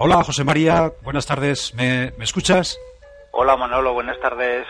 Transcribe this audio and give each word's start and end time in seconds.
Hola, 0.00 0.22
José 0.22 0.44
María, 0.44 0.92
buenas 1.02 1.26
tardes. 1.26 1.74
¿Me, 1.74 2.12
escuchas? 2.20 2.78
Hola, 3.32 3.56
Manolo, 3.56 3.94
buenas 3.94 4.20
tardes. 4.20 4.64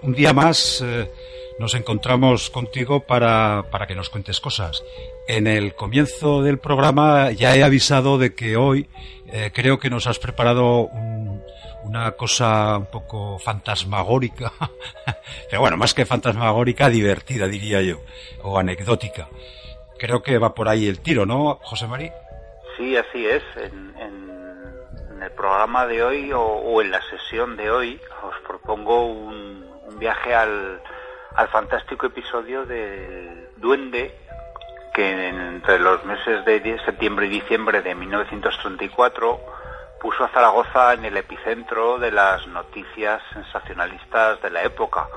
Un 0.00 0.14
día 0.14 0.32
más 0.32 0.82
eh, 0.82 1.10
nos 1.58 1.74
encontramos 1.74 2.48
contigo 2.48 3.00
para, 3.00 3.64
para, 3.70 3.86
que 3.86 3.94
nos 3.94 4.08
cuentes 4.08 4.40
cosas. 4.40 4.82
En 5.28 5.46
el 5.46 5.74
comienzo 5.74 6.42
del 6.42 6.58
programa 6.58 7.32
ya 7.32 7.54
he 7.54 7.62
avisado 7.62 8.16
de 8.16 8.34
que 8.34 8.56
hoy 8.56 8.88
eh, 9.26 9.50
creo 9.52 9.78
que 9.78 9.90
nos 9.90 10.06
has 10.06 10.18
preparado 10.18 10.88
una 11.82 12.12
cosa 12.12 12.78
un 12.78 12.86
poco 12.86 13.38
fantasmagórica, 13.38 14.52
pero 15.50 15.60
bueno, 15.60 15.76
más 15.76 15.92
que 15.92 16.06
fantasmagórica, 16.06 16.88
divertida 16.88 17.46
diría 17.46 17.82
yo, 17.82 18.00
o 18.42 18.58
anecdótica. 18.58 19.28
Creo 19.98 20.22
que 20.22 20.38
va 20.38 20.54
por 20.54 20.70
ahí 20.70 20.86
el 20.86 21.00
tiro, 21.00 21.26
¿no, 21.26 21.58
José 21.62 21.86
María? 21.86 22.14
Sí, 22.76 22.96
así 22.96 23.26
es. 23.26 23.42
En, 23.56 24.35
programa 25.36 25.86
de 25.86 26.02
hoy 26.02 26.32
o, 26.34 26.80
en 26.80 26.90
la 26.90 27.00
sesión 27.02 27.56
de 27.56 27.70
hoy 27.70 28.00
os 28.22 28.34
propongo 28.46 29.06
un, 29.06 29.64
viaje 29.98 30.34
al, 30.34 30.80
fantástico 31.52 32.06
episodio 32.06 32.66
del 32.66 33.48
Duende 33.56 34.14
que 34.92 35.28
entre 35.28 35.78
los 35.78 36.04
meses 36.04 36.44
de 36.44 36.78
septiembre 36.84 37.26
y 37.26 37.30
diciembre 37.30 37.82
de 37.82 37.94
1934 37.94 39.40
puso 40.00 40.24
a 40.24 40.28
Zaragoza 40.28 40.94
en 40.94 41.04
el 41.04 41.16
epicentro 41.16 41.98
de 41.98 42.10
las 42.10 42.46
noticias 42.48 43.22
sensacionalistas 43.32 44.40
de 44.42 44.50
la 44.50 44.62
época, 44.62 45.08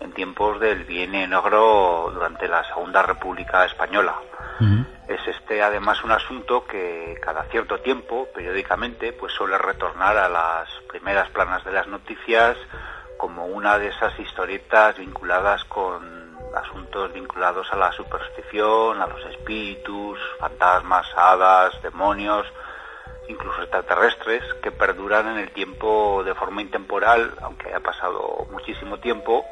en 0.00 0.12
tiempos 0.12 0.60
del 0.60 0.84
bien 0.84 1.12
negro 1.12 2.10
durante 2.12 2.48
la 2.48 2.64
Segunda 2.64 3.02
República 3.02 3.64
Española. 3.64 4.16
Es 4.60 4.97
este 5.30 5.62
además 5.62 6.02
un 6.04 6.12
asunto 6.12 6.64
que 6.64 7.18
cada 7.22 7.44
cierto 7.44 7.80
tiempo, 7.80 8.28
periódicamente, 8.34 9.12
pues 9.12 9.32
suele 9.32 9.58
retornar 9.58 10.16
a 10.16 10.28
las 10.28 10.68
primeras 10.88 11.28
planas 11.30 11.64
de 11.64 11.72
las 11.72 11.86
noticias 11.86 12.56
como 13.16 13.46
una 13.46 13.78
de 13.78 13.88
esas 13.88 14.18
historietas 14.18 14.96
vinculadas 14.96 15.64
con 15.64 16.36
asuntos 16.54 17.12
vinculados 17.12 17.66
a 17.72 17.76
la 17.76 17.92
superstición, 17.92 19.00
a 19.02 19.06
los 19.06 19.24
espíritus, 19.26 20.18
fantasmas, 20.38 21.06
hadas, 21.16 21.80
demonios, 21.82 22.46
incluso 23.28 23.62
extraterrestres, 23.62 24.42
que 24.62 24.70
perduran 24.70 25.28
en 25.28 25.38
el 25.38 25.50
tiempo 25.50 26.22
de 26.24 26.34
forma 26.34 26.62
intemporal, 26.62 27.34
aunque 27.42 27.68
haya 27.68 27.80
pasado 27.80 28.46
muchísimo 28.50 28.98
tiempo, 28.98 29.44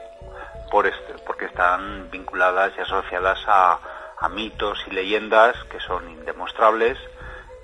por 0.70 0.86
este, 0.86 1.14
porque 1.26 1.46
están 1.46 2.10
vinculadas 2.10 2.72
y 2.76 2.80
asociadas 2.80 3.38
a, 3.46 3.78
a 4.20 4.28
mitos 4.28 4.78
y 4.90 4.94
leyendas 4.94 5.56
que 5.70 5.78
son 5.80 6.08
indemostrables, 6.10 6.98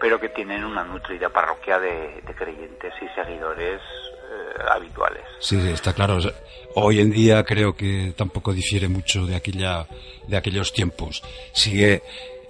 pero 0.00 0.20
que 0.20 0.28
tienen 0.28 0.64
una 0.64 0.84
nutrida 0.84 1.28
parroquia 1.28 1.78
de, 1.78 2.22
creyentes 2.36 2.92
y 3.00 3.08
seguidores 3.14 3.80
eh, 3.80 4.62
habituales. 4.68 5.22
Sí, 5.38 5.56
está 5.68 5.92
claro. 5.92 6.18
Hoy 6.74 7.00
en 7.00 7.10
día 7.10 7.44
creo 7.44 7.76
que 7.76 8.12
tampoco 8.16 8.52
difiere 8.52 8.88
mucho 8.88 9.26
de 9.26 9.36
aquella 9.36 9.86
de 10.26 10.36
aquellos 10.36 10.72
tiempos. 10.72 11.22
Sigue 11.52 12.02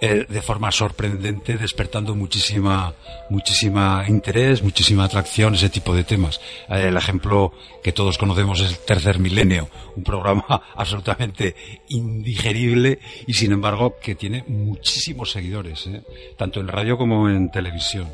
eh, 0.05 0.25
de 0.27 0.41
forma 0.41 0.69
sorprendente, 0.69 1.55
despertando 1.55 2.13
muchísima, 2.13 2.93
muchísima 3.29 4.03
interés, 4.05 4.61
muchísima 4.61 5.05
atracción 5.05 5.55
ese 5.55 5.69
tipo 5.69 5.95
de 5.95 6.03
temas. 6.03 6.41
Eh, 6.67 6.89
el 6.89 6.97
ejemplo 6.97 7.53
que 7.81 7.93
todos 7.93 8.17
conocemos 8.17 8.59
es 8.59 8.71
el 8.71 8.79
Tercer 8.79 9.17
Milenio, 9.17 9.69
un 9.95 10.03
programa 10.03 10.43
absolutamente 10.75 11.55
indigerible 11.87 12.99
y 13.27 13.33
sin 13.33 13.53
embargo 13.53 13.95
que 14.01 14.15
tiene 14.15 14.43
muchísimos 14.45 15.31
seguidores, 15.31 15.87
eh, 15.87 16.03
tanto 16.37 16.59
en 16.59 16.67
radio 16.67 16.97
como 16.97 17.29
en 17.29 17.49
televisión. 17.49 18.11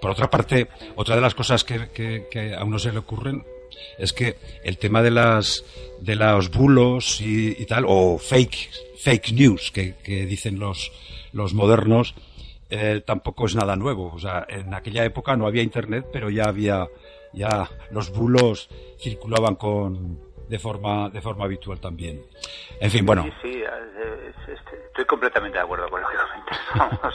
Por 0.00 0.10
otra 0.10 0.28
parte, 0.28 0.66
otra 0.96 1.14
de 1.14 1.20
las 1.20 1.36
cosas 1.36 1.62
que, 1.62 2.56
a 2.58 2.64
uno 2.64 2.80
se 2.80 2.90
le 2.90 2.98
ocurren 2.98 3.44
es 3.98 4.12
que 4.12 4.36
el 4.64 4.78
tema 4.78 5.02
de 5.02 5.10
las 5.10 5.64
de 6.00 6.16
los 6.16 6.50
bulos 6.50 7.20
y, 7.20 7.64
tal 7.66 7.84
o 7.86 8.18
fake 8.18 8.70
fake 8.98 9.32
news 9.32 9.70
que 9.70 9.94
dicen 10.04 10.58
los 10.58 10.92
los 11.32 11.54
modernos, 11.54 12.14
eh, 12.70 13.02
tampoco 13.04 13.46
es 13.46 13.54
nada 13.54 13.76
nuevo. 13.76 14.12
O 14.12 14.18
sea, 14.18 14.46
en 14.48 14.74
aquella 14.74 15.04
época 15.04 15.36
no 15.36 15.46
había 15.46 15.62
internet, 15.62 16.06
pero 16.12 16.30
ya 16.30 16.44
había, 16.44 16.86
ya 17.32 17.68
los 17.90 18.10
bulos 18.10 18.68
circulaban 18.98 19.54
con, 19.56 20.18
de 20.48 20.58
forma, 20.58 21.08
de 21.10 21.20
forma 21.20 21.44
habitual 21.44 21.80
también. 21.80 22.22
En 22.80 22.90
fin, 22.90 23.06
bueno. 23.06 23.24
Sí, 23.24 23.30
sí, 23.42 23.62
estoy 24.86 25.04
completamente 25.04 25.58
de 25.58 25.64
acuerdo 25.64 25.88
con 25.88 26.00
lo 26.00 26.08
que 26.08 26.16
comentas. 26.16 27.14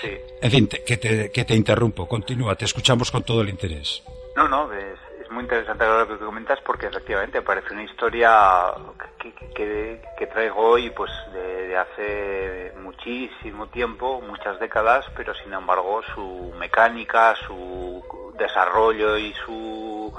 sí. 0.00 0.10
En 0.40 0.50
fin, 0.50 0.68
que, 0.86 0.96
te, 0.96 1.30
que 1.30 1.44
te 1.44 1.54
interrumpo. 1.54 2.08
Continúa, 2.08 2.54
te 2.54 2.64
escuchamos 2.64 3.10
con 3.10 3.22
todo 3.22 3.42
el 3.42 3.48
interés. 3.48 4.02
No, 4.34 4.48
no, 4.48 4.72
es, 4.72 4.98
muy 5.32 5.44
interesante 5.44 5.84
lo 5.86 6.06
que 6.06 6.24
comentas 6.24 6.60
porque 6.60 6.86
efectivamente 6.86 7.42
parece 7.42 7.72
una 7.72 7.84
historia 7.84 8.72
que, 9.18 10.00
que, 10.16 10.26
traigo 10.26 10.60
hoy 10.60 10.90
pues 10.90 11.10
de, 11.32 11.76
hace 11.76 12.72
muchísimo 12.80 13.66
tiempo, 13.68 14.20
muchas 14.20 14.60
décadas, 14.60 15.04
pero 15.16 15.34
sin 15.34 15.52
embargo 15.52 16.02
su 16.14 16.52
mecánica, 16.58 17.34
su 17.46 18.32
desarrollo 18.38 19.18
y 19.18 19.32
su 19.44 20.12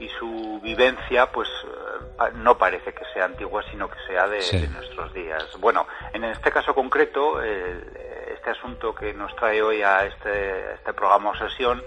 y 0.00 0.08
su 0.10 0.60
vivencia 0.62 1.26
pues 1.32 1.48
eh, 1.64 2.30
no 2.34 2.56
parece 2.56 2.92
que 2.92 3.04
sea 3.12 3.24
antigua 3.24 3.64
sino 3.70 3.88
que 3.88 3.98
sea 4.06 4.28
de, 4.28 4.68
nuestros 4.68 5.12
días. 5.12 5.44
Bueno, 5.58 5.86
en 6.12 6.24
este 6.24 6.50
caso 6.50 6.74
concreto, 6.74 7.42
este 7.42 8.50
asunto 8.50 8.94
que 8.94 9.14
nos 9.14 9.34
trae 9.36 9.62
hoy 9.62 9.82
a 9.82 10.04
este, 10.04 10.74
este 10.74 10.92
programa 10.92 11.30
o 11.30 11.36
sesión 11.36 11.82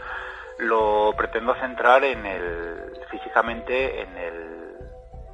lo 0.62 1.14
pretendo 1.18 1.56
centrar 1.56 2.04
en 2.04 2.26
el 2.26 2.92
físicamente 3.10 4.02
en 4.02 4.18
el 4.18 4.52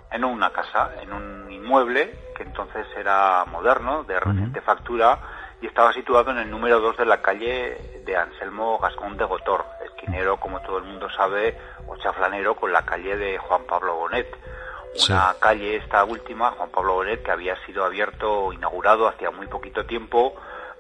en 0.09 0.23
una 0.23 0.51
casa, 0.51 0.91
en 1.01 1.11
un 1.11 1.51
inmueble 1.51 2.17
que 2.35 2.43
entonces 2.43 2.88
era 2.95 3.43
moderno, 3.45 4.03
de 4.03 4.19
reciente 4.19 4.61
factura 4.61 5.19
y 5.61 5.67
estaba 5.67 5.91
situado 5.91 6.31
en 6.31 6.38
el 6.38 6.49
número 6.49 6.79
2 6.79 6.97
de 6.97 7.05
la 7.05 7.21
calle 7.21 8.01
de 8.05 8.15
Anselmo 8.15 8.79
Gascón 8.79 9.17
de 9.17 9.25
Gotor, 9.25 9.65
esquinero, 9.85 10.38
como 10.38 10.61
todo 10.61 10.77
el 10.77 10.85
mundo 10.85 11.09
sabe, 11.09 11.57
o 11.88 11.97
chaflanero 11.97 12.55
con 12.55 12.71
la 12.71 12.83
calle 12.83 13.17
de 13.17 13.38
Juan 13.38 13.63
Pablo 13.65 13.95
Bonet. 13.95 14.27
Una 15.09 15.35
calle, 15.39 15.75
esta 15.75 16.03
última, 16.05 16.51
Juan 16.51 16.69
Pablo 16.69 16.94
Bonet, 16.94 17.21
que 17.23 17.31
había 17.31 17.55
sido 17.65 17.83
abierto, 17.83 18.53
inaugurado 18.53 19.07
hacía 19.07 19.29
muy 19.31 19.47
poquito 19.47 19.85
tiempo 19.85 20.35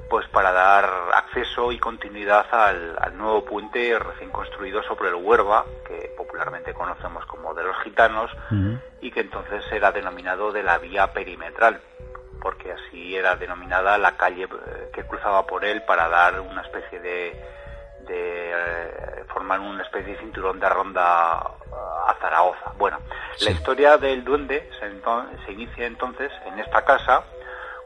pues 0.09 0.27
para 0.29 0.51
dar 0.51 0.89
acceso 1.13 1.71
y 1.71 1.79
continuidad 1.79 2.45
al, 2.51 3.17
nuevo 3.17 3.43
puente 3.43 3.97
recién 3.99 4.29
construido 4.29 4.83
sobre 4.83 5.09
el 5.09 5.15
Huerva, 5.15 5.65
que 5.85 6.13
popularmente 6.15 6.73
conocemos 6.73 7.25
como 7.25 7.53
de 7.53 7.63
los 7.63 7.75
gitanos, 7.83 8.31
y 9.01 9.11
que 9.11 9.21
entonces 9.21 9.63
era 9.71 9.91
denominado 9.91 10.51
de 10.51 10.63
la 10.63 10.77
vía 10.77 11.07
perimetral, 11.11 11.81
porque 12.41 12.71
así 12.71 13.15
era 13.15 13.35
denominada 13.35 13.97
la 13.97 14.15
calle 14.15 14.43
eh, 14.43 14.89
que 14.93 15.03
cruzaba 15.03 15.45
por 15.45 15.65
él 15.65 15.81
para 15.83 16.07
dar 16.07 16.39
una 16.39 16.61
especie 16.61 16.99
de, 16.99 17.43
de 18.07 18.51
eh, 18.51 19.23
formar 19.33 19.59
una 19.59 19.83
especie 19.83 20.13
de 20.13 20.19
cinturón 20.19 20.59
de 20.59 20.69
ronda 20.69 21.33
a 21.33 22.15
Zaragoza. 22.21 22.73
Bueno, 22.77 22.99
la 23.41 23.51
historia 23.51 23.97
del 23.97 24.23
duende 24.23 24.69
se, 24.79 25.45
se 25.45 25.51
inicia 25.51 25.85
entonces 25.85 26.31
en 26.45 26.59
esta 26.59 26.83
casa, 26.83 27.23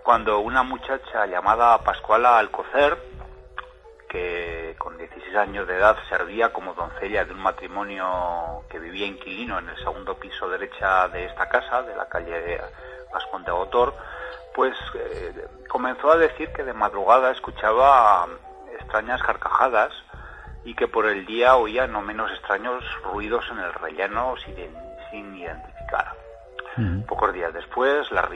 cuando 0.04 0.40
una 0.40 0.64
muchacha 0.64 1.26
llamada 1.26 1.78
Pascuala 1.84 2.38
Alcocer, 2.38 2.98
que 4.10 4.76
con 4.78 4.98
16 4.98 5.36
años 5.36 5.68
de 5.68 5.78
edad 5.78 5.98
servía 6.10 6.52
como 6.52 6.74
doncella 6.74 7.24
de 7.24 7.34
un 7.34 7.42
matrimonio 7.42 8.64
que 8.70 8.80
vivía 8.80 9.06
inquilino 9.06 9.60
en 9.60 9.70
el 9.70 9.78
segundo 9.78 10.16
piso 10.16 10.50
derecha 10.50 11.08
de 11.08 11.26
esta 11.26 11.48
casa, 11.48 11.84
de 11.84 11.96
la 11.96 12.10
calle 12.10 12.60
Pascual 13.12 13.44
de 13.46 13.52
Gotor, 13.52 13.94
pues 14.54 14.76
eh, 14.96 15.48
comenzó 15.70 16.12
a 16.12 16.18
decir 16.18 16.52
que 16.52 16.64
de 16.64 16.74
madrugada 16.74 17.32
escuchaba 17.32 18.28
extrañas 18.74 19.22
carcajadas 19.24 19.94
y 20.66 20.76
que 20.76 20.88
por 20.88 21.06
el 21.06 21.26
día 21.26 21.56
oía 21.56 21.88
no 21.88 22.02
menos 22.02 22.32
extraños 22.32 22.84
ruidos 23.04 23.46
en 23.52 23.60
el 23.60 23.74
relleno 23.74 24.36
sin, 24.46 24.56
sin 25.10 25.36
identificar. 25.36 26.21
Pocos 27.08 27.34
días 27.34 27.54
después, 27.54 28.10
las, 28.12 28.30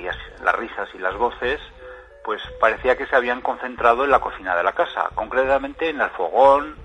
las 0.43 0.55
risas 0.55 0.89
y 0.93 0.97
las 0.97 1.15
voces, 1.15 1.59
pues 2.23 2.41
parecía 2.59 2.97
que 2.97 3.05
se 3.05 3.15
habían 3.15 3.41
concentrado 3.41 4.03
en 4.03 4.11
la 4.11 4.19
cocina 4.19 4.55
de 4.55 4.63
la 4.63 4.73
casa, 4.73 5.09
concretamente 5.15 5.89
en 5.89 6.01
el 6.01 6.09
fogón, 6.09 6.75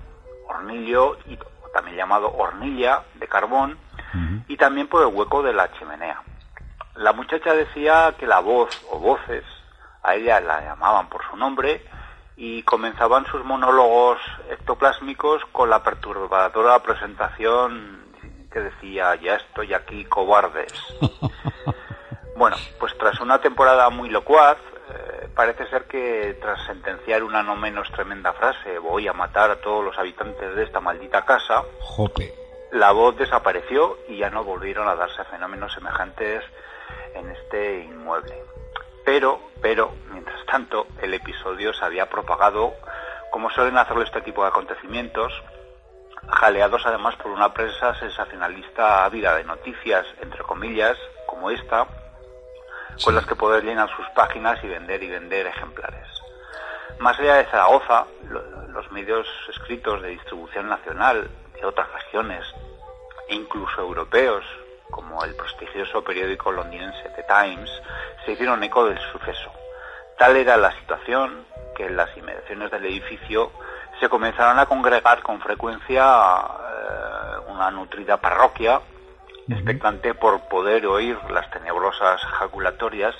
hornillo, 0.47 1.17
y, 1.25 1.37
también 1.73 1.97
llamado 1.97 2.31
hornilla 2.31 3.03
de 3.15 3.27
carbón, 3.27 3.77
y 4.47 4.57
también 4.57 4.87
por 4.87 5.01
el 5.07 5.15
hueco 5.15 5.41
de 5.41 5.53
la 5.53 5.71
chimenea. 5.73 6.21
La 6.95 7.13
muchacha 7.13 7.53
decía 7.53 8.13
que 8.17 8.27
la 8.27 8.39
voz 8.39 8.85
o 8.91 8.99
voces, 8.99 9.45
a 10.03 10.15
ella 10.15 10.41
la 10.41 10.61
llamaban 10.61 11.07
por 11.07 11.23
su 11.29 11.37
nombre, 11.37 11.81
y 12.35 12.63
comenzaban 12.63 13.25
sus 13.27 13.43
monólogos 13.45 14.19
ectoplásmicos 14.49 15.43
con 15.51 15.69
la 15.69 15.83
perturbadora 15.83 16.79
presentación 16.79 18.10
que 18.51 18.59
decía, 18.59 19.15
ya 19.15 19.35
estoy 19.35 19.73
aquí, 19.73 20.05
cobardes. 20.05 20.73
bueno, 22.35 22.57
pues 22.79 22.95
tras 22.97 23.19
una 23.19 23.39
temporada 23.39 23.89
muy 23.89 24.09
locuaz, 24.09 24.57
eh, 24.89 25.29
parece 25.33 25.67
ser 25.67 25.85
que 25.85 26.37
tras 26.41 26.63
sentenciar 26.65 27.23
una 27.23 27.41
no 27.41 27.55
menos 27.55 27.89
tremenda 27.91 28.33
frase, 28.33 28.77
voy 28.77 29.07
a 29.07 29.13
matar 29.13 29.51
a 29.51 29.61
todos 29.61 29.83
los 29.83 29.97
habitantes 29.97 30.55
de 30.55 30.63
esta 30.63 30.81
maldita 30.81 31.25
casa, 31.25 31.63
Jope. 31.79 32.33
la 32.71 32.91
voz 32.91 33.17
desapareció 33.17 33.97
y 34.07 34.17
ya 34.17 34.29
no 34.29 34.43
volvieron 34.43 34.87
a 34.87 34.95
darse 34.95 35.23
fenómenos 35.25 35.73
semejantes 35.73 36.43
en 37.15 37.29
este 37.29 37.83
inmueble. 37.83 38.35
Pero, 39.05 39.39
pero, 39.61 39.91
mientras 40.11 40.45
tanto, 40.45 40.87
el 41.01 41.13
episodio 41.13 41.73
se 41.73 41.85
había 41.85 42.09
propagado, 42.09 42.73
como 43.31 43.49
suelen 43.49 43.77
hacerlo 43.77 44.03
este 44.03 44.21
tipo 44.21 44.43
de 44.43 44.49
acontecimientos, 44.49 45.33
jaleados 46.29 46.85
además 46.85 47.15
por 47.15 47.31
una 47.31 47.53
prensa 47.53 47.93
sensacionalista 47.95 49.05
ávida 49.05 49.35
de 49.35 49.43
noticias, 49.43 50.05
entre 50.21 50.43
comillas, 50.43 50.97
como 51.25 51.49
esta, 51.49 51.87
con 53.03 53.15
las 53.15 53.25
que 53.25 53.35
poder 53.35 53.63
llenar 53.63 53.89
sus 53.95 54.07
páginas 54.09 54.63
y 54.63 54.67
vender 54.67 55.01
y 55.03 55.09
vender 55.09 55.47
ejemplares. 55.47 56.07
Más 56.99 57.19
allá 57.19 57.35
de 57.35 57.45
Zaragoza, 57.45 58.05
los 58.69 58.91
medios 58.91 59.27
escritos 59.49 60.01
de 60.01 60.09
distribución 60.09 60.69
nacional 60.69 61.29
de 61.53 61.65
otras 61.65 61.91
regiones 61.93 62.45
e 63.27 63.35
incluso 63.35 63.81
europeos, 63.81 64.45
como 64.89 65.23
el 65.23 65.35
prestigioso 65.35 66.03
periódico 66.03 66.51
londinense 66.51 67.09
The 67.15 67.23
Times, 67.23 67.71
se 68.25 68.33
hicieron 68.33 68.63
eco 68.63 68.85
del 68.85 68.99
suceso. 69.11 69.51
Tal 70.17 70.35
era 70.35 70.57
la 70.57 70.71
situación 70.79 71.45
que 71.75 71.85
en 71.85 71.95
las 71.95 72.15
inmediaciones 72.15 72.69
del 72.69 72.85
edificio 72.85 73.51
se 74.01 74.09
comenzaron 74.09 74.57
a 74.57 74.65
congregar 74.65 75.21
con 75.21 75.39
frecuencia 75.39 76.03
eh, 76.03 77.51
una 77.51 77.69
nutrida 77.69 78.17
parroquia, 78.17 78.81
expectante 79.47 80.15
por 80.15 80.47
poder 80.47 80.87
oír 80.87 81.19
las 81.29 81.49
tenebrosas 81.51 82.19
jaculatorias 82.39 83.13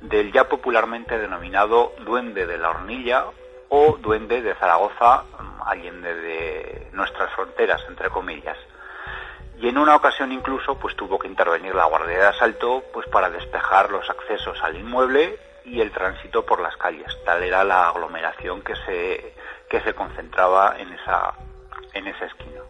del 0.00 0.32
ya 0.32 0.48
popularmente 0.48 1.18
denominado 1.18 1.92
Duende 2.04 2.46
de 2.46 2.58
la 2.58 2.70
Hornilla 2.70 3.26
o 3.68 3.96
Duende 3.98 4.42
de 4.42 4.56
Zaragoza, 4.56 5.22
allende 5.64 6.12
de 6.12 6.88
nuestras 6.92 7.32
fronteras, 7.34 7.80
entre 7.88 8.10
comillas. 8.10 8.58
Y 9.60 9.68
en 9.68 9.78
una 9.78 9.94
ocasión 9.94 10.32
incluso 10.32 10.76
pues 10.80 10.96
tuvo 10.96 11.20
que 11.20 11.28
intervenir 11.28 11.76
la 11.76 11.84
guardia 11.84 12.18
de 12.18 12.26
asalto 12.26 12.82
pues 12.92 13.06
para 13.06 13.30
despejar 13.30 13.90
los 13.90 14.10
accesos 14.10 14.58
al 14.64 14.76
inmueble 14.76 15.38
y 15.68 15.80
el 15.80 15.92
tránsito 15.92 16.44
por 16.44 16.60
las 16.60 16.76
calles. 16.76 17.06
Tal 17.24 17.42
era 17.42 17.64
la 17.64 17.88
aglomeración 17.88 18.62
que 18.62 18.74
se 18.76 19.34
que 19.68 19.80
se 19.82 19.94
concentraba 19.94 20.76
en 20.78 20.92
esa 20.92 21.34
en 21.94 22.06
esa 22.06 22.26
esquina. 22.26 22.60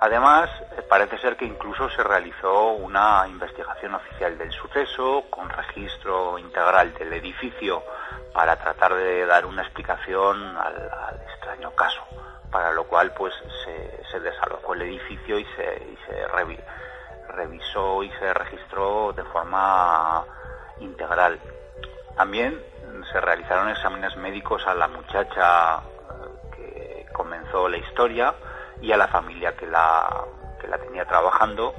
Además 0.00 0.50
eh, 0.76 0.82
parece 0.88 1.18
ser 1.18 1.36
que 1.36 1.44
incluso 1.44 1.88
se 1.90 2.02
realizó 2.02 2.72
una 2.72 3.26
investigación 3.28 3.94
oficial 3.94 4.36
del 4.38 4.52
suceso 4.52 5.24
con 5.30 5.48
registro 5.48 6.38
integral 6.38 6.92
del 6.94 7.12
edificio 7.12 7.82
para 8.32 8.56
tratar 8.56 8.94
de 8.94 9.24
dar 9.24 9.46
una 9.46 9.62
explicación 9.62 10.56
al 10.56 11.20
extraño 11.28 11.70
caso 11.74 12.06
para 12.50 12.72
lo 12.72 12.84
cual 12.84 13.12
pues 13.12 13.34
se, 13.64 14.02
se 14.10 14.20
desalojó 14.20 14.74
el 14.74 14.82
edificio 14.82 15.38
y 15.38 15.44
se, 15.56 15.62
y 15.92 15.98
se 16.06 16.26
revisó 17.28 18.02
y 18.02 18.10
se 18.12 18.32
registró 18.32 19.12
de 19.12 19.24
forma 19.24 20.24
integral. 20.80 21.38
También 22.16 22.60
se 23.12 23.20
realizaron 23.20 23.68
exámenes 23.68 24.16
médicos 24.16 24.66
a 24.66 24.74
la 24.74 24.88
muchacha 24.88 25.76
eh, 25.78 26.56
que 26.56 27.06
comenzó 27.12 27.68
la 27.68 27.76
historia 27.76 28.34
y 28.80 28.92
a 28.92 28.96
la 28.96 29.08
familia 29.08 29.56
que 29.56 29.66
la, 29.66 30.24
que 30.60 30.66
la 30.66 30.78
tenía 30.78 31.04
trabajando 31.04 31.74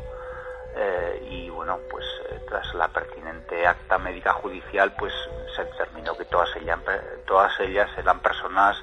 eh, 0.76 1.28
y 1.30 1.50
bueno 1.50 1.80
pues 1.90 2.06
eh, 2.30 2.40
tras 2.48 2.74
la 2.76 2.88
pertinente 2.88 3.66
acta 3.66 3.98
médica 3.98 4.34
judicial 4.34 4.94
pues 4.98 5.14
se 5.56 5.64
determinó 5.66 6.16
que 6.16 6.26
todas 6.26 6.56
ellas 6.56 6.80
todas 7.26 7.60
ellas 7.60 7.90
eran 7.98 8.20
personas 8.20 8.78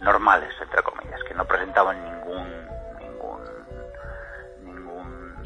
normales, 0.00 0.54
entre 0.60 0.82
comillas, 0.82 1.22
que 1.24 1.34
no 1.34 1.44
presentaban 1.44 2.02
ningún, 2.02 2.66
ningún, 4.64 5.36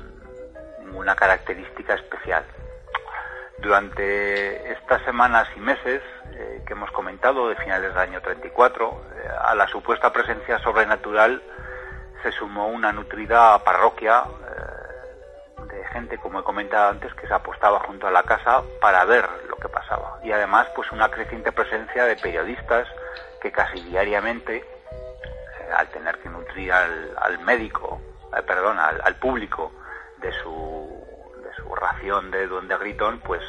ninguna 0.80 1.14
característica 1.16 1.94
especial. 1.94 2.44
Durante 3.58 4.72
estas 4.72 5.02
semanas 5.04 5.48
y 5.56 5.60
meses 5.60 6.02
eh, 6.32 6.62
que 6.66 6.72
hemos 6.72 6.90
comentado, 6.90 7.48
de 7.48 7.56
finales 7.56 7.94
del 7.94 7.98
año 7.98 8.20
34, 8.20 9.02
eh, 9.14 9.28
a 9.46 9.54
la 9.54 9.66
supuesta 9.68 10.12
presencia 10.12 10.58
sobrenatural 10.58 11.42
se 12.24 12.32
sumó 12.32 12.68
una 12.68 12.90
nutrida 12.90 13.62
parroquia 13.62 14.24
eh, 14.24 15.64
de 15.66 15.84
gente, 15.88 16.16
como 16.18 16.40
he 16.40 16.42
comentado 16.42 16.90
antes, 16.90 17.12
que 17.14 17.26
se 17.26 17.34
apostaba 17.34 17.80
junto 17.80 18.06
a 18.06 18.10
la 18.10 18.22
casa 18.22 18.62
para 18.80 19.04
ver 19.04 19.28
lo 19.48 19.56
que 19.56 19.68
pasaba. 19.68 20.18
Y 20.24 20.32
además, 20.32 20.66
pues 20.74 20.90
una 20.90 21.10
creciente 21.10 21.52
presencia 21.52 22.06
de 22.06 22.16
periodistas, 22.16 22.88
que 23.42 23.52
casi 23.52 23.78
diariamente, 23.82 24.56
eh, 24.56 24.64
al 25.76 25.88
tener 25.88 26.18
que 26.18 26.30
nutrir 26.30 26.72
al, 26.72 27.38
médico, 27.40 28.00
eh, 28.34 28.42
perdón, 28.42 28.78
al, 28.78 29.16
público 29.16 29.70
de 30.16 30.32
su, 30.32 30.32
de 30.32 30.42
su 30.42 31.03
ración 31.74 32.30
de 32.30 32.46
duende 32.46 32.76
gritón, 32.78 33.20
pues 33.20 33.42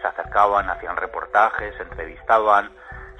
se 0.00 0.08
acercaban, 0.08 0.68
hacían 0.68 0.96
reportajes, 0.96 1.78
entrevistaban, 1.80 2.70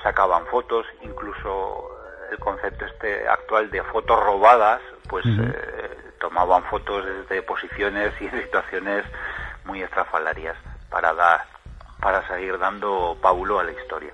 sacaban 0.02 0.46
fotos, 0.46 0.86
incluso 1.02 1.90
el 2.30 2.38
concepto 2.38 2.84
este 2.84 3.28
actual 3.28 3.70
de 3.70 3.82
fotos 3.84 4.22
robadas, 4.22 4.80
pues 5.08 5.24
eh, 5.26 6.12
tomaban 6.20 6.62
fotos 6.64 7.04
desde 7.04 7.42
posiciones 7.42 8.12
y 8.20 8.28
situaciones 8.42 9.04
muy 9.64 9.82
estrafalarias 9.82 10.56
para 10.90 11.12
dar 11.14 11.54
para 12.00 12.26
seguir 12.28 12.58
dando 12.58 13.16
paulo 13.22 13.58
a 13.60 13.64
la 13.64 13.72
historia. 13.72 14.12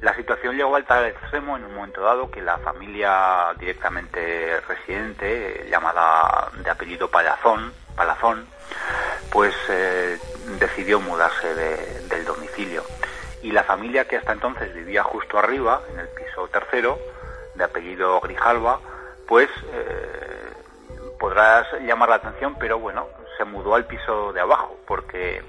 La 0.00 0.14
situación 0.14 0.56
llegó 0.56 0.76
al 0.76 0.86
tal 0.86 1.04
extremo 1.04 1.56
en 1.56 1.64
un 1.64 1.74
momento 1.74 2.00
dado 2.00 2.30
que 2.30 2.40
la 2.40 2.56
familia 2.58 3.52
directamente 3.58 4.60
residente, 4.60 5.66
llamada 5.70 6.48
de 6.62 6.70
apellido 6.70 7.10
Palazón, 7.10 7.72
Palazón 7.94 8.46
pues 9.30 9.54
eh, 9.68 10.18
decidió 10.58 11.00
mudarse 11.00 11.54
del 11.54 12.24
domicilio. 12.24 12.82
Y 13.42 13.52
la 13.52 13.62
familia 13.64 14.06
que 14.06 14.16
hasta 14.16 14.32
entonces 14.32 14.74
vivía 14.74 15.02
justo 15.02 15.38
arriba, 15.38 15.82
en 15.92 16.00
el 16.00 16.08
piso 16.08 16.48
tercero, 16.48 16.98
de 17.54 17.64
apellido 17.64 18.20
Grijalva, 18.20 18.80
pues 19.26 19.48
eh, 19.72 20.52
podrás 21.18 21.66
llamar 21.84 22.08
la 22.08 22.16
atención, 22.16 22.56
pero 22.58 22.78
bueno, 22.78 23.06
se 23.36 23.44
mudó 23.44 23.74
al 23.74 23.84
piso 23.84 24.32
de 24.32 24.40
abajo, 24.40 24.76
porque 24.86 25.42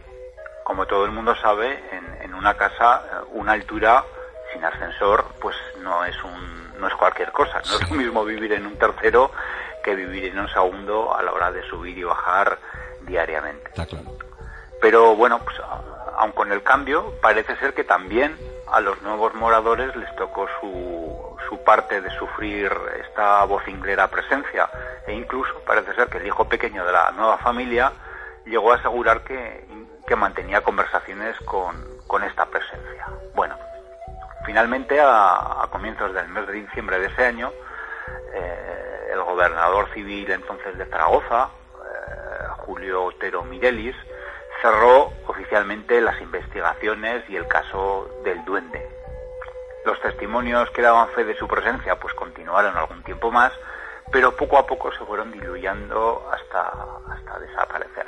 como 0.64 0.86
todo 0.86 1.06
el 1.06 1.12
mundo 1.12 1.36
sabe, 1.36 1.84
en, 1.92 2.22
en 2.22 2.34
una 2.36 2.56
casa 2.56 3.04
eh, 3.06 3.26
una 3.32 3.54
altura 3.54 4.04
sin 4.54 4.64
ascensor, 4.64 5.26
pues 5.40 5.56
no 5.80 6.04
es 6.06 6.16
un, 6.24 6.80
no 6.80 6.88
es 6.88 6.94
cualquier 6.96 7.32
cosa. 7.32 7.62
No 7.68 7.76
es 7.76 7.90
lo 7.90 7.96
mismo 7.96 8.26
vivir 8.26 8.54
en 8.54 8.66
un 8.66 8.78
tercero 8.78 9.32
que 9.84 9.96
vivir 9.96 10.26
en 10.26 10.40
un 10.40 10.50
segundo 10.50 11.16
a 11.16 11.24
la 11.24 11.32
hora 11.32 11.52
de 11.52 11.64
subir 11.64 11.98
y 11.98 12.04
bajar 12.04 12.58
diariamente. 13.10 13.72
Pero 14.82 15.16
bueno, 15.16 15.40
pues 15.40 15.58
aun 16.18 16.32
con 16.32 16.52
el 16.52 16.64
cambio, 16.64 17.14
parece 17.22 17.56
ser 17.58 17.74
que 17.74 17.84
también 17.84 18.38
a 18.72 18.80
los 18.80 19.02
nuevos 19.02 19.34
moradores 19.34 19.96
les 19.96 20.16
tocó 20.16 20.48
su, 20.60 21.38
su 21.50 21.64
parte 21.64 22.02
de 22.02 22.10
sufrir 22.12 22.72
esta 23.02 23.44
vocinglera 23.46 24.08
presencia 24.08 24.70
e 25.08 25.14
incluso 25.14 25.52
parece 25.66 25.94
ser 25.96 26.08
que 26.08 26.20
el 26.20 26.28
hijo 26.28 26.48
pequeño 26.48 26.86
de 26.86 26.92
la 26.92 27.12
nueva 27.12 27.38
familia 27.40 27.92
llegó 28.46 28.72
a 28.72 28.76
asegurar 28.76 29.24
que, 29.24 29.66
que 30.08 30.16
mantenía 30.16 30.62
conversaciones 30.62 31.38
con, 31.46 31.84
con 32.08 32.24
esta 32.24 32.46
presencia. 32.46 33.08
Bueno, 33.34 33.56
Finalmente, 34.50 35.00
a, 35.00 35.68
comienzos 35.70 36.12
del 36.14 36.28
mes 36.30 36.48
de 36.48 36.54
diciembre 36.54 37.00
de 37.00 37.06
ese 37.06 37.24
año, 37.24 37.52
eh, 38.34 39.10
el 39.14 39.22
gobernador 39.22 39.88
civil 39.94 40.32
entonces 40.32 40.76
de 40.76 40.86
Zaragoza, 40.86 41.50
Julio 42.70 43.06
Otero 43.06 43.44
Mirelis, 43.44 43.96
cerró 44.62 45.12
oficialmente 45.26 46.00
las 46.02 46.22
investigaciones 46.22 47.28
y 47.28 47.36
el 47.36 47.48
caso 47.48 48.08
del 48.24 48.46
duende. 48.46 48.88
Los 49.86 50.00
testimonios 50.02 50.70
que 50.70 50.84
daban 50.84 51.10
fe 51.10 51.24
de 51.24 51.36
su 51.36 51.48
presencia 51.48 52.00
pues 52.00 52.14
continuaron 52.14 52.78
algún 52.78 53.02
tiempo 53.02 53.32
más, 53.32 53.52
pero 54.12 54.36
poco 54.36 54.60
a 54.60 54.68
poco 54.68 54.92
se 54.92 55.04
fueron 55.04 55.32
diluyendo 55.32 56.30
hasta, 56.32 56.72
hasta 57.12 57.40
desaparecer. 57.40 58.06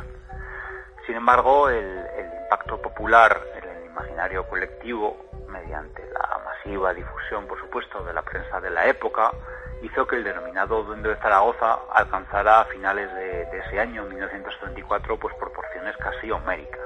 Sin 1.08 1.16
embargo, 1.16 1.68
el 1.68 2.30
impacto 2.44 2.80
popular 2.80 3.42
en 3.56 3.68
el 3.68 3.86
imaginario 3.88 4.48
colectivo 4.48 5.26
mediante 5.48 6.08
la 6.14 6.40
masiva 6.46 6.94
difusión, 6.94 7.48
por 7.48 7.60
supuesto, 7.60 8.04
de 8.04 8.14
la 8.14 8.22
prensa 8.22 8.62
de 8.62 8.70
la 8.70 8.86
época, 8.86 9.32
hizo 9.82 10.08
que 10.08 10.18
el 10.18 10.24
denominado 10.24 10.84
Duende 10.84 11.10
de 11.10 11.16
Zaragoza 11.18 11.80
alcanzara 11.94 12.62
a 12.62 12.66
finales 12.66 13.14
de, 13.14 13.60
ese 13.66 13.80
año, 13.80 14.04
1934, 14.06 15.18
pues 15.18 15.36
proporciones 15.36 15.96
casi 15.98 16.32
homéricas. 16.32 16.82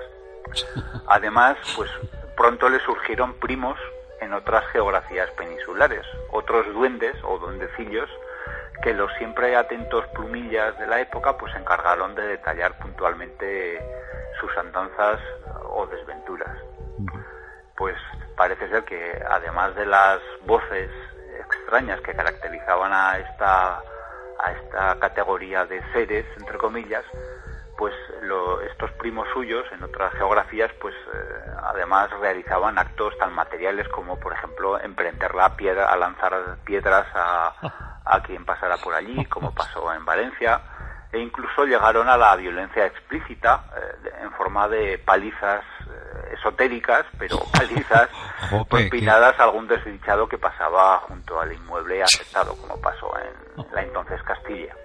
Además, 1.07 1.57
pues 1.75 1.89
pronto 2.35 2.69
le 2.69 2.79
surgieron 2.79 3.33
primos 3.39 3.77
en 4.21 4.33
otras 4.33 4.65
geografías 4.67 5.29
peninsulares, 5.31 6.05
otros 6.31 6.65
duendes 6.73 7.15
o 7.23 7.37
duendecillos 7.37 8.09
que 8.81 8.93
los 8.93 9.11
siempre 9.13 9.55
atentos 9.55 10.05
plumillas 10.07 10.77
de 10.77 10.87
la 10.87 11.01
época 11.01 11.37
pues 11.37 11.51
se 11.53 11.59
encargaron 11.59 12.13
de 12.15 12.27
detallar 12.27 12.77
puntualmente 12.77 13.81
sus 14.39 14.55
andanzas 14.57 15.19
o 15.69 15.87
desventuras. 15.87 16.57
pues 17.77 17.95
parece 18.37 18.69
ser 18.69 18.83
que 18.85 19.23
además 19.29 19.75
de 19.75 19.85
las 19.85 20.19
voces 20.45 20.89
extrañas 21.65 21.99
que 22.01 22.13
caracterizaban 22.13 22.93
a 22.93 23.17
esta 23.17 23.81
a 24.37 24.51
esta 24.51 24.99
categoría 24.99 25.65
de 25.65 25.81
seres 25.93 26.25
entre 26.37 26.57
comillas 26.59 27.03
pues 27.77 27.93
estos 28.71 28.91
primos 28.93 29.27
suyos 29.33 29.65
en 29.71 29.83
otras 29.83 30.13
geografías 30.13 30.71
pues 30.79 30.93
eh, 31.13 31.51
además 31.63 32.09
realizaban 32.19 32.77
actos 32.77 33.17
tan 33.17 33.33
materiales 33.33 33.87
como 33.89 34.19
por 34.19 34.33
ejemplo 34.33 34.79
emprender 34.79 35.33
la 35.33 35.55
piedra 35.55 35.91
a 35.91 35.97
lanzar 35.97 36.57
piedras 36.63 37.07
a, 37.15 38.01
a 38.05 38.21
quien 38.21 38.45
pasara 38.45 38.77
por 38.77 38.93
allí 38.93 39.25
como 39.25 39.53
pasó 39.53 39.91
en 39.93 40.05
Valencia 40.05 40.61
e 41.11 41.19
incluso 41.19 41.65
llegaron 41.65 42.07
a 42.07 42.17
la 42.17 42.35
violencia 42.35 42.85
explícita 42.85 43.63
eh, 43.75 44.11
en 44.21 44.31
forma 44.33 44.67
de 44.67 44.99
palizas 44.99 45.63
esotéricas, 46.31 47.05
pero 47.17 47.39
palizas 47.53 48.09
propinadas 48.69 49.39
a 49.39 49.43
algún 49.43 49.67
desdichado 49.67 50.27
que 50.27 50.37
pasaba 50.37 50.99
junto 50.99 51.39
al 51.39 51.53
inmueble 51.53 52.03
afectado, 52.03 52.55
como 52.55 52.79
pasó 52.81 53.11
en 53.19 53.65
la 53.73 53.81
entonces 53.81 54.21
Castilla. 54.23 54.75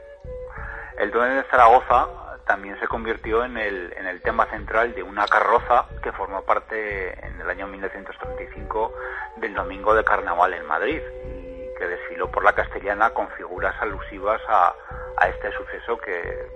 El 0.99 1.11
duende 1.11 1.37
de 1.37 1.43
Zaragoza 1.45 2.09
también 2.47 2.79
se 2.81 2.89
convirtió 2.89 3.45
en 3.45 3.57
el, 3.57 3.93
en 3.97 4.07
el 4.07 4.21
tema 4.23 4.45
central 4.47 4.95
de 4.95 5.03
una 5.03 5.27
carroza 5.27 5.87
que 6.03 6.13
formó 6.13 6.43
parte 6.43 7.13
en 7.25 7.41
el 7.41 7.49
año 7.49 7.67
1935 7.69 8.93
del 9.37 9.55
Domingo 9.55 9.95
de 9.95 10.05
Carnaval 10.05 10.53
en 10.55 10.67
Madrid 10.67 11.01
y 11.25 11.79
que 11.79 11.87
desfiló 11.87 12.31
por 12.31 12.45
la 12.45 12.53
castellana 12.53 13.11
con 13.11 13.29
figuras 13.31 13.75
alusivas 13.81 14.41
a, 14.49 14.75
a 15.17 15.29
este 15.29 15.53
suceso 15.53 15.97
que 15.99 16.49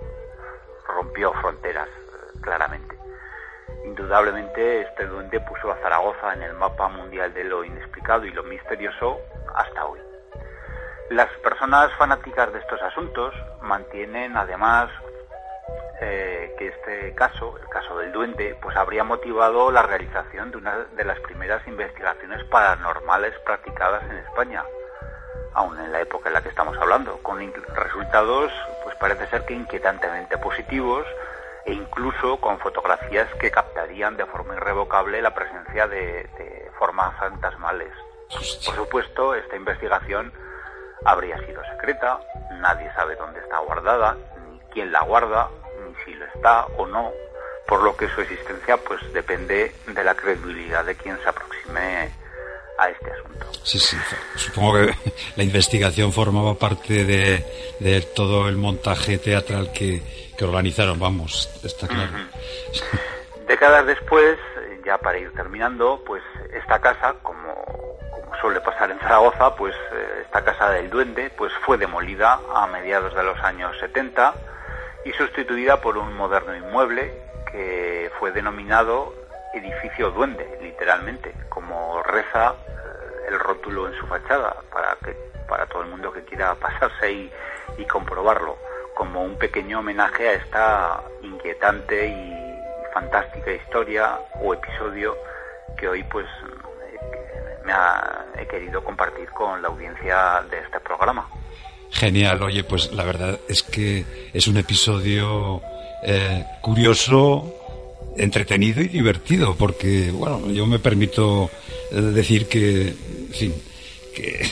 rompió 0.88 1.32
fronteras 1.34 1.88
eh, 1.88 2.40
claramente. 2.40 3.03
Indudablemente 3.96 4.80
este 4.80 5.06
duende 5.06 5.38
puso 5.38 5.70
a 5.70 5.76
Zaragoza 5.76 6.32
en 6.34 6.42
el 6.42 6.52
mapa 6.54 6.88
mundial 6.88 7.32
de 7.32 7.44
lo 7.44 7.62
inexplicado 7.62 8.24
y 8.24 8.32
lo 8.32 8.42
misterioso 8.42 9.20
hasta 9.54 9.86
hoy. 9.86 10.00
Las 11.10 11.30
personas 11.44 11.92
fanáticas 11.92 12.52
de 12.52 12.58
estos 12.58 12.82
asuntos 12.82 13.32
mantienen 13.62 14.36
además 14.36 14.90
eh, 16.00 16.56
que 16.58 16.68
este 16.70 17.14
caso, 17.14 17.56
el 17.56 17.68
caso 17.68 17.96
del 17.98 18.10
duende, 18.10 18.58
pues 18.60 18.76
habría 18.76 19.04
motivado 19.04 19.70
la 19.70 19.82
realización 19.82 20.50
de 20.50 20.56
una 20.56 20.76
de 20.96 21.04
las 21.04 21.20
primeras 21.20 21.64
investigaciones 21.68 22.42
paranormales 22.46 23.38
practicadas 23.46 24.02
en 24.10 24.16
España, 24.16 24.64
aún 25.52 25.78
en 25.78 25.92
la 25.92 26.00
época 26.00 26.30
en 26.30 26.34
la 26.34 26.42
que 26.42 26.48
estamos 26.48 26.76
hablando, 26.78 27.18
con 27.22 27.38
resultados, 27.76 28.50
pues 28.82 28.96
parece 28.96 29.28
ser 29.28 29.44
que 29.44 29.54
inquietantemente 29.54 30.36
positivos 30.38 31.06
e 31.64 31.72
incluso 31.72 32.38
con 32.38 32.58
fotografías 32.58 33.28
que 33.40 33.50
captarían 33.50 34.16
de 34.16 34.26
forma 34.26 34.54
irrevocable 34.54 35.22
la 35.22 35.34
presencia 35.34 35.86
de, 35.88 36.28
de 36.38 36.70
formas 36.78 37.16
fantasmales. 37.18 37.92
Por 38.30 38.74
supuesto, 38.74 39.34
esta 39.34 39.56
investigación 39.56 40.32
habría 41.04 41.38
sido 41.46 41.62
secreta, 41.64 42.18
nadie 42.60 42.90
sabe 42.94 43.16
dónde 43.16 43.40
está 43.40 43.58
guardada, 43.58 44.16
ni 44.48 44.58
quién 44.72 44.92
la 44.92 45.02
guarda, 45.02 45.48
ni 45.84 45.94
si 46.04 46.14
lo 46.14 46.24
está 46.26 46.66
o 46.78 46.86
no, 46.86 47.12
por 47.66 47.82
lo 47.82 47.96
que 47.96 48.08
su 48.08 48.20
existencia 48.20 48.76
pues 48.78 49.00
depende 49.12 49.74
de 49.86 50.04
la 50.04 50.14
credibilidad 50.14 50.84
de 50.84 50.96
quien 50.96 51.18
se 51.18 51.28
aproxime 51.28 52.10
a 52.78 52.88
este 52.88 53.10
asunto. 53.10 53.46
Sí, 53.62 53.78
sí, 53.78 53.96
supongo 54.36 54.74
que 54.74 54.94
la 55.36 55.42
investigación 55.42 56.12
formaba 56.12 56.54
parte 56.54 57.04
de, 57.04 58.00
todo 58.14 58.48
el 58.48 58.56
montaje 58.56 59.18
teatral 59.18 59.72
que, 59.72 60.02
organizaron, 60.42 60.98
vamos, 60.98 61.48
está 61.62 61.86
claro. 61.86 62.10
Décadas 63.46 63.86
después, 63.86 64.36
ya 64.84 64.98
para 64.98 65.18
ir 65.18 65.32
terminando, 65.32 66.02
pues 66.04 66.22
esta 66.52 66.80
casa, 66.80 67.14
como, 67.22 67.54
como 68.10 68.36
suele 68.40 68.60
pasar 68.60 68.90
en 68.90 68.98
Zaragoza, 68.98 69.54
pues 69.56 69.74
eh, 69.92 70.22
esta 70.22 70.44
casa 70.44 70.70
del 70.70 70.90
duende, 70.90 71.30
pues 71.30 71.52
fue 71.64 71.78
demolida 71.78 72.40
a 72.54 72.66
mediados 72.66 73.14
de 73.14 73.22
los 73.22 73.38
años 73.40 73.78
70 73.80 74.34
y 75.04 75.12
sustituida 75.12 75.80
por 75.80 75.96
un 75.96 76.14
moderno 76.14 76.54
inmueble 76.56 77.12
que 77.50 78.10
fue 78.18 78.32
denominado 78.32 79.14
edificio 79.54 80.10
duende, 80.10 80.58
literalmente, 80.60 81.32
como 81.48 82.02
reza 82.02 82.54
eh, 82.68 83.28
el 83.28 83.38
rótulo 83.38 83.88
en 83.88 83.94
su 83.98 84.06
fachada, 84.06 84.56
para 84.72 84.96
que 85.04 85.16
para 85.48 85.66
todo 85.66 85.82
el 85.82 85.88
mundo 85.88 86.12
que 86.12 86.24
quiera 86.24 86.54
pasarse 86.60 87.12
y, 87.12 87.32
y 87.78 87.84
comprobarlo, 87.84 88.58
como 88.94 89.22
un 89.24 89.36
pequeño 89.36 89.80
homenaje 89.80 90.28
a 90.28 90.32
esta 90.34 91.00
inquietante 91.22 92.08
y 92.08 92.44
fantástica 92.92 93.50
historia 93.50 94.18
o 94.40 94.54
episodio 94.54 95.16
que 95.76 95.88
hoy 95.88 96.02
pues 96.04 96.26
me 97.64 97.72
ha, 97.72 98.24
he 98.38 98.46
querido 98.46 98.82
compartir 98.84 99.28
con 99.30 99.60
la 99.60 99.68
audiencia 99.68 100.44
de 100.50 100.58
este 100.60 100.78
programa. 100.80 101.28
Genial, 101.90 102.42
oye, 102.42 102.64
pues 102.64 102.92
la 102.92 103.04
verdad 103.04 103.38
es 103.48 103.62
que 103.62 104.30
es 104.32 104.46
un 104.46 104.56
episodio 104.56 105.60
eh, 106.02 106.44
curioso, 106.60 107.63
entretenido 108.16 108.80
y 108.80 108.88
divertido, 108.88 109.54
porque, 109.56 110.10
bueno, 110.10 110.50
yo 110.50 110.66
me 110.66 110.78
permito 110.78 111.50
eh, 111.90 112.00
decir 112.00 112.46
que, 112.46 112.88
en 112.88 113.32
fin, 113.32 113.54
que, 114.14 114.46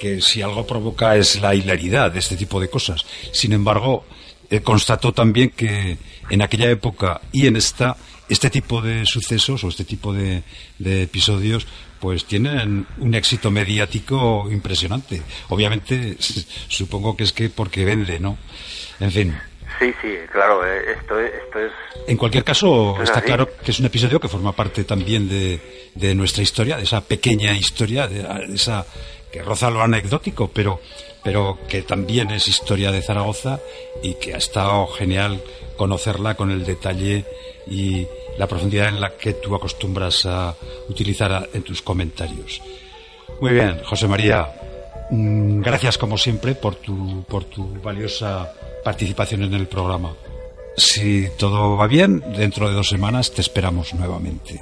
que 0.00 0.20
si 0.20 0.42
algo 0.42 0.66
provoca 0.66 1.16
es 1.16 1.40
la 1.40 1.54
hilaridad 1.54 2.10
de 2.10 2.18
este 2.18 2.36
tipo 2.36 2.60
de 2.60 2.68
cosas. 2.68 3.04
Sin 3.32 3.52
embargo, 3.52 4.04
eh, 4.50 4.60
constató 4.60 5.12
también 5.12 5.50
que 5.50 5.96
en 6.28 6.42
aquella 6.42 6.70
época 6.70 7.20
y 7.32 7.46
en 7.46 7.56
esta, 7.56 7.96
este 8.28 8.50
tipo 8.50 8.80
de 8.82 9.06
sucesos 9.06 9.64
o 9.64 9.68
este 9.68 9.84
tipo 9.84 10.12
de, 10.12 10.42
de 10.78 11.02
episodios 11.02 11.66
pues 12.00 12.24
tienen 12.24 12.84
un 12.98 13.14
éxito 13.14 13.52
mediático 13.52 14.48
impresionante. 14.50 15.22
Obviamente, 15.50 16.16
supongo 16.68 17.16
que 17.16 17.22
es 17.22 17.32
que 17.32 17.48
porque 17.48 17.84
vende, 17.84 18.18
¿no? 18.18 18.36
En 18.98 19.12
fin. 19.12 19.34
Sí, 19.78 19.92
sí, 20.00 20.14
claro, 20.30 20.64
eh, 20.66 20.92
esto, 20.98 21.18
esto 21.18 21.58
es... 21.58 21.72
En 22.06 22.16
cualquier 22.16 22.44
caso, 22.44 22.96
está 23.02 23.20
claro 23.20 23.48
que 23.64 23.70
es 23.70 23.80
un 23.80 23.86
episodio 23.86 24.20
que 24.20 24.28
forma 24.28 24.52
parte 24.52 24.84
también 24.84 25.28
de, 25.28 25.60
de 25.94 26.14
nuestra 26.14 26.42
historia, 26.42 26.76
de 26.76 26.84
esa 26.84 27.00
pequeña 27.00 27.52
historia, 27.52 28.06
de, 28.06 28.54
esa 28.54 28.86
que 29.32 29.42
roza 29.42 29.70
lo 29.70 29.82
anecdótico, 29.82 30.50
pero, 30.52 30.80
pero 31.24 31.58
que 31.66 31.82
también 31.82 32.30
es 32.30 32.46
historia 32.48 32.92
de 32.92 33.02
Zaragoza 33.02 33.58
y 34.02 34.14
que 34.14 34.34
ha 34.34 34.36
estado 34.36 34.86
genial 34.88 35.42
conocerla 35.76 36.34
con 36.34 36.50
el 36.50 36.64
detalle 36.64 37.24
y 37.66 38.06
la 38.38 38.46
profundidad 38.46 38.88
en 38.88 39.00
la 39.00 39.16
que 39.16 39.34
tú 39.34 39.54
acostumbras 39.54 40.26
a 40.26 40.54
utilizar 40.88 41.48
en 41.54 41.62
tus 41.62 41.80
comentarios. 41.82 42.60
Muy 43.40 43.52
bien, 43.52 43.80
José 43.84 44.06
María, 44.06 44.48
mm, 45.10 45.62
gracias 45.62 45.98
como 45.98 46.18
siempre 46.18 46.54
por 46.54 46.76
tu, 46.76 47.24
por 47.24 47.44
tu 47.44 47.80
valiosa 47.82 48.52
participación 48.82 49.42
en 49.42 49.54
el 49.54 49.66
programa. 49.66 50.14
Si 50.76 51.28
todo 51.36 51.76
va 51.76 51.86
bien, 51.86 52.20
dentro 52.36 52.68
de 52.68 52.74
dos 52.74 52.88
semanas 52.88 53.32
te 53.32 53.40
esperamos 53.40 53.92
nuevamente. 53.94 54.60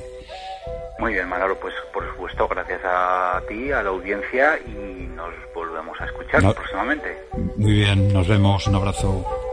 Muy 0.99 1.15
bien, 1.15 1.29
Manolo, 1.29 1.59
pues 1.59 1.75
por 1.95 2.07
supuesto, 2.11 2.47
gracias 2.49 2.81
a 2.85 3.41
ti, 3.49 3.73
a 3.73 3.83
la 3.83 3.91
audiencia 3.91 4.59
y 4.67 5.07
nos 5.15 5.33
volvemos 5.55 5.99
a 6.01 6.05
escuchar 6.05 6.43
próximamente. 6.55 7.17
Muy 7.57 7.73
bien, 7.73 8.13
nos 8.13 8.29
vemos, 8.29 8.67
un 8.67 8.75
abrazo. 8.75 9.50